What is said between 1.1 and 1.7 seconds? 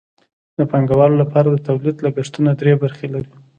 لپاره د